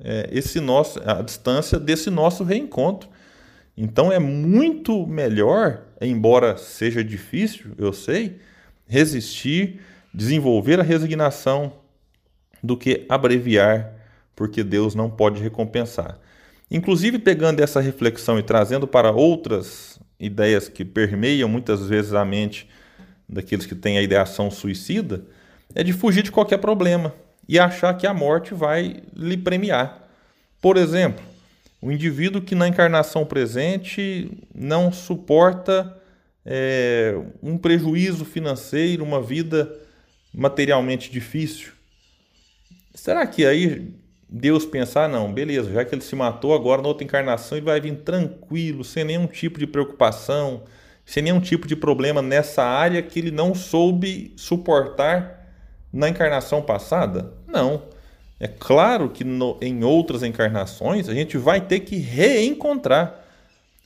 é, 0.00 0.28
esse 0.30 0.60
nosso 0.60 1.00
a 1.04 1.22
distância 1.22 1.78
desse 1.78 2.10
nosso 2.10 2.44
reencontro. 2.44 3.08
Então 3.76 4.12
é 4.12 4.18
muito 4.18 5.06
melhor, 5.06 5.82
embora 6.06 6.56
seja 6.56 7.02
difícil, 7.02 7.72
eu 7.76 7.92
sei, 7.92 8.38
resistir, 8.86 9.80
desenvolver 10.12 10.80
a 10.80 10.82
resignação 10.82 11.72
do 12.62 12.76
que 12.76 13.04
abreviar, 13.08 13.92
porque 14.34 14.62
Deus 14.62 14.94
não 14.94 15.10
pode 15.10 15.42
recompensar. 15.42 16.18
Inclusive, 16.70 17.18
pegando 17.18 17.60
essa 17.60 17.80
reflexão 17.80 18.38
e 18.38 18.42
trazendo 18.42 18.86
para 18.86 19.10
outras 19.10 19.98
ideias 20.20 20.68
que 20.68 20.84
permeiam 20.84 21.48
muitas 21.48 21.86
vezes 21.86 22.12
a 22.12 22.24
mente 22.24 22.68
daqueles 23.28 23.66
que 23.66 23.74
têm 23.74 23.98
a 23.98 24.02
ideação 24.02 24.50
suicida, 24.50 25.24
é 25.74 25.82
de 25.82 25.92
fugir 25.92 26.22
de 26.22 26.32
qualquer 26.32 26.58
problema 26.58 27.14
e 27.48 27.58
achar 27.58 27.94
que 27.94 28.06
a 28.06 28.14
morte 28.14 28.54
vai 28.54 29.02
lhe 29.14 29.36
premiar. 29.36 30.08
Por 30.60 30.76
exemplo, 30.76 31.24
o 31.80 31.92
indivíduo 31.92 32.42
que 32.42 32.54
na 32.54 32.66
encarnação 32.66 33.24
presente 33.24 34.30
não 34.54 34.92
suporta 34.92 35.96
é, 36.50 37.14
um 37.42 37.58
prejuízo 37.58 38.24
financeiro, 38.24 39.04
uma 39.04 39.20
vida 39.20 39.70
materialmente 40.32 41.10
difícil. 41.12 41.72
Será 42.94 43.26
que 43.26 43.44
aí 43.44 43.92
Deus 44.26 44.64
pensar, 44.64 45.04
ah, 45.04 45.08
não, 45.08 45.30
beleza, 45.30 45.70
já 45.70 45.84
que 45.84 45.94
ele 45.94 46.00
se 46.00 46.16
matou, 46.16 46.54
agora 46.54 46.80
na 46.80 46.88
outra 46.88 47.04
encarnação 47.04 47.58
ele 47.58 47.66
vai 47.66 47.78
vir 47.78 47.96
tranquilo, 47.96 48.82
sem 48.82 49.04
nenhum 49.04 49.26
tipo 49.26 49.58
de 49.58 49.66
preocupação, 49.66 50.62
sem 51.04 51.22
nenhum 51.22 51.38
tipo 51.38 51.68
de 51.68 51.76
problema 51.76 52.22
nessa 52.22 52.62
área 52.64 53.02
que 53.02 53.18
ele 53.18 53.30
não 53.30 53.54
soube 53.54 54.32
suportar 54.34 55.52
na 55.92 56.08
encarnação 56.08 56.62
passada? 56.62 57.30
Não. 57.46 57.82
É 58.40 58.48
claro 58.48 59.10
que 59.10 59.22
no, 59.22 59.58
em 59.60 59.84
outras 59.84 60.22
encarnações 60.22 61.10
a 61.10 61.14
gente 61.14 61.36
vai 61.36 61.60
ter 61.60 61.80
que 61.80 61.96
reencontrar 61.96 63.27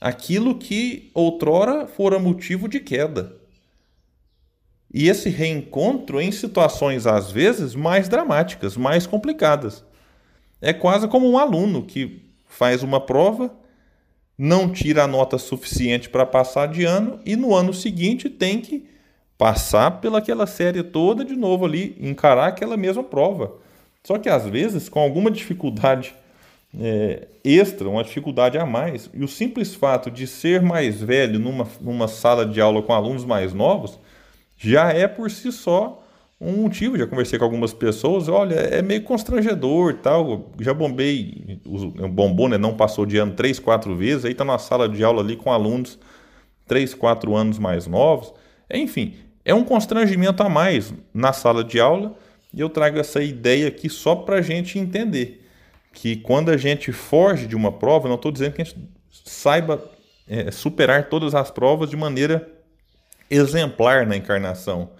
aquilo 0.02 0.56
que 0.56 1.12
outrora 1.14 1.86
fora 1.86 2.18
motivo 2.18 2.66
de 2.66 2.80
queda. 2.80 3.36
E 4.92 5.08
esse 5.08 5.28
reencontro 5.30 6.20
em 6.20 6.32
situações 6.32 7.06
às 7.06 7.30
vezes 7.30 7.76
mais 7.76 8.08
dramáticas, 8.08 8.76
mais 8.76 9.06
complicadas. 9.06 9.84
É 10.60 10.72
quase 10.72 11.06
como 11.06 11.30
um 11.30 11.38
aluno 11.38 11.84
que 11.84 12.20
faz 12.48 12.82
uma 12.82 13.00
prova, 13.00 13.54
não 14.36 14.72
tira 14.72 15.04
a 15.04 15.06
nota 15.06 15.38
suficiente 15.38 16.10
para 16.10 16.26
passar 16.26 16.66
de 16.66 16.84
ano 16.84 17.20
e 17.24 17.36
no 17.36 17.54
ano 17.54 17.72
seguinte 17.72 18.28
tem 18.28 18.60
que 18.60 18.84
passar 19.38 20.00
pelaquela 20.00 20.48
série 20.48 20.82
toda 20.82 21.24
de 21.24 21.36
novo 21.36 21.64
ali, 21.64 21.96
encarar 22.00 22.48
aquela 22.48 22.76
mesma 22.76 23.04
prova. 23.04 23.54
Só 24.02 24.18
que 24.18 24.28
às 24.28 24.48
vezes, 24.48 24.88
com 24.88 24.98
alguma 24.98 25.30
dificuldade 25.30 26.12
é, 26.78 27.28
extra, 27.44 27.88
uma 27.88 28.02
dificuldade 28.02 28.56
a 28.58 28.64
mais, 28.64 29.10
e 29.12 29.22
o 29.22 29.28
simples 29.28 29.74
fato 29.74 30.10
de 30.10 30.26
ser 30.26 30.62
mais 30.62 31.00
velho 31.00 31.38
numa, 31.38 31.66
numa 31.80 32.08
sala 32.08 32.46
de 32.46 32.60
aula 32.60 32.82
com 32.82 32.92
alunos 32.92 33.24
mais 33.24 33.52
novos, 33.52 33.98
já 34.56 34.92
é 34.92 35.06
por 35.06 35.30
si 35.30 35.50
só 35.50 36.02
um 36.40 36.62
motivo. 36.62 36.98
Já 36.98 37.06
conversei 37.06 37.38
com 37.38 37.44
algumas 37.44 37.72
pessoas, 37.72 38.28
olha, 38.28 38.54
é 38.54 38.82
meio 38.82 39.02
constrangedor 39.02 39.94
tal. 39.94 40.50
Já 40.60 40.74
bombei, 40.74 41.60
o 41.64 42.08
bombom 42.08 42.48
né, 42.48 42.58
não 42.58 42.74
passou 42.74 43.06
de 43.06 43.16
ano 43.16 43.32
três, 43.32 43.58
quatro 43.58 43.94
vezes, 43.94 44.24
aí 44.24 44.32
está 44.32 44.44
na 44.44 44.58
sala 44.58 44.88
de 44.88 45.02
aula 45.04 45.22
ali 45.22 45.36
com 45.36 45.52
alunos 45.52 45.98
três, 46.66 46.94
quatro 46.94 47.36
anos 47.36 47.58
mais 47.58 47.86
novos. 47.86 48.32
Enfim, 48.72 49.14
é 49.44 49.54
um 49.54 49.64
constrangimento 49.64 50.42
a 50.42 50.48
mais 50.48 50.92
na 51.12 51.32
sala 51.32 51.62
de 51.62 51.78
aula 51.78 52.14
e 52.52 52.60
eu 52.60 52.68
trago 52.68 52.98
essa 52.98 53.22
ideia 53.22 53.68
aqui 53.68 53.88
só 53.88 54.14
para 54.14 54.36
a 54.36 54.42
gente 54.42 54.78
entender 54.78 55.41
que 55.92 56.16
quando 56.16 56.50
a 56.50 56.56
gente 56.56 56.92
foge 56.92 57.46
de 57.46 57.54
uma 57.54 57.70
prova, 57.70 58.08
não 58.08 58.16
estou 58.16 58.32
dizendo 58.32 58.54
que 58.54 58.62
a 58.62 58.64
gente 58.64 58.76
saiba 59.10 59.82
é, 60.28 60.50
superar 60.50 61.08
todas 61.08 61.34
as 61.34 61.50
provas 61.50 61.90
de 61.90 61.96
maneira 61.96 62.48
exemplar 63.30 64.06
na 64.06 64.16
encarnação 64.16 64.90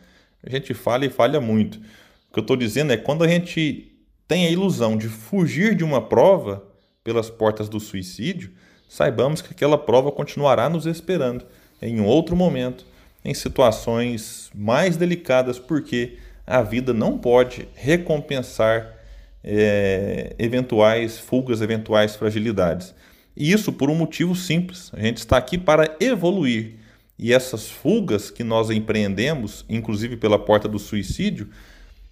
a 0.44 0.50
gente 0.50 0.74
falha 0.74 1.06
e 1.06 1.10
falha 1.10 1.40
muito. 1.40 1.78
O 1.78 2.32
que 2.32 2.38
eu 2.38 2.42
estou 2.42 2.56
dizendo 2.56 2.92
é 2.92 2.96
quando 2.96 3.22
a 3.22 3.28
gente 3.28 3.92
tem 4.26 4.46
a 4.46 4.50
ilusão 4.50 4.96
de 4.96 5.08
fugir 5.08 5.74
de 5.74 5.84
uma 5.84 6.02
prova 6.02 6.64
pelas 7.04 7.30
portas 7.30 7.68
do 7.68 7.78
suicídio, 7.78 8.50
saibamos 8.88 9.40
que 9.40 9.52
aquela 9.52 9.78
prova 9.78 10.10
continuará 10.10 10.68
nos 10.68 10.86
esperando 10.86 11.46
em 11.80 12.00
um 12.00 12.06
outro 12.06 12.34
momento, 12.34 12.84
em 13.24 13.34
situações 13.34 14.50
mais 14.54 14.96
delicadas, 14.96 15.58
porque 15.58 16.18
a 16.46 16.62
vida 16.62 16.92
não 16.92 17.18
pode 17.18 17.68
recompensar 17.74 18.98
é, 19.44 20.34
eventuais 20.38 21.18
fugas, 21.18 21.60
eventuais 21.60 22.16
fragilidades. 22.16 22.94
E 23.36 23.50
isso 23.50 23.72
por 23.72 23.90
um 23.90 23.94
motivo 23.94 24.34
simples: 24.34 24.90
a 24.94 25.00
gente 25.00 25.18
está 25.18 25.36
aqui 25.36 25.58
para 25.58 25.96
evoluir. 26.00 26.76
E 27.18 27.32
essas 27.32 27.70
fugas 27.70 28.30
que 28.30 28.42
nós 28.42 28.70
empreendemos, 28.70 29.64
inclusive 29.68 30.16
pela 30.16 30.38
porta 30.38 30.68
do 30.68 30.78
suicídio, 30.78 31.48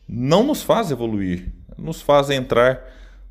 não 0.09 0.45
nos 0.45 0.63
faz 0.63 0.91
evoluir, 0.91 1.53
nos 1.77 2.01
faz 2.01 2.31
entrar 2.31 2.85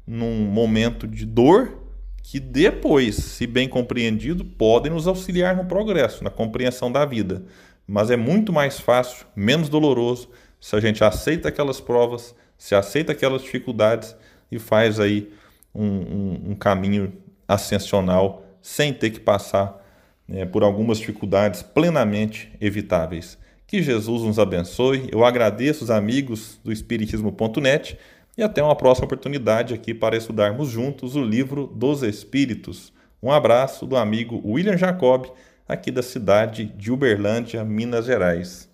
num 0.06 0.46
momento 0.46 1.08
de 1.08 1.26
dor 1.26 1.80
que 2.24 2.40
depois, 2.40 3.16
se 3.16 3.48
bem 3.48 3.68
compreendido, 3.68 4.44
podem 4.46 4.92
nos 4.92 5.08
auxiliar 5.08 5.56
no 5.56 5.66
progresso, 5.66 6.24
na 6.24 6.30
compreensão 6.30 6.92
da 6.92 7.06
vida. 7.06 7.44
Mas 7.88 8.12
é 8.12 8.18
muito 8.18 8.54
mais 8.54 8.80
fácil, 8.80 9.26
menos 9.36 9.68
doloroso, 9.68 10.30
se 10.60 10.76
a 10.76 10.80
gente 10.80 11.04
aceita 11.04 11.50
aquelas 11.50 11.80
provas, 11.80 12.36
se 12.60 12.76
aceita 12.76 13.13
aquelas 13.13 13.41
dificuldades 13.41 14.15
e 14.52 14.60
faz 14.60 15.00
aí 15.00 15.32
um, 15.74 15.86
um, 15.86 16.41
um 16.50 16.56
caminho 16.56 17.13
ascensional 17.48 18.45
sem 18.62 18.93
ter 18.93 19.10
que 19.10 19.19
passar 19.19 19.84
né, 20.28 20.45
por 20.45 20.62
algumas 20.62 21.00
dificuldades 21.00 21.63
plenamente 21.63 22.52
evitáveis. 22.62 23.38
Que 23.65 23.82
Jesus 23.82 24.24
nos 24.24 24.38
abençoe. 24.38 25.08
Eu 25.12 25.24
agradeço 25.24 25.84
os 25.84 25.89
amigos 25.89 26.60
do 26.63 26.72
Espiritismo.net 26.72 27.98
e 28.38 28.43
até 28.43 28.62
uma 28.62 28.76
próxima 28.76 29.06
oportunidade 29.06 29.74
aqui 29.74 29.93
para 29.93 30.17
estudarmos 30.17 30.69
juntos 30.69 31.15
o 31.15 31.24
livro 31.24 31.67
dos 31.67 32.04
Espíritos. 32.04 32.93
Um 33.22 33.32
abraço 33.32 33.86
do 33.86 33.95
amigo 33.95 34.41
William 34.45 34.78
Jacob, 34.78 35.28
aqui 35.67 35.91
da 35.91 36.02
cidade 36.02 36.65
de 36.65 36.91
Uberlândia, 36.91 37.63
Minas 37.63 38.06
Gerais. 38.06 38.68